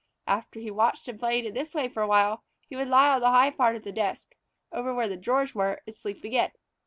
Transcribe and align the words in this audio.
After 0.25 0.59
he 0.59 0.65
had 0.65 0.75
watched 0.75 1.07
and 1.07 1.19
played 1.19 1.45
in 1.45 1.53
this 1.53 1.75
way 1.75 1.87
for 1.87 2.01
a 2.01 2.07
while, 2.07 2.43
he 2.67 2.75
would 2.75 2.87
lie 2.87 3.13
on 3.13 3.21
the 3.21 3.29
high 3.29 3.51
part 3.51 3.75
of 3.75 3.83
the 3.83 3.91
desk, 3.91 4.33
over 4.71 4.95
where 4.95 5.07
the 5.07 5.15
drawers 5.15 5.53
were, 5.53 5.79
and 5.85 5.95
sleep 5.95 6.23
again. 6.23 6.51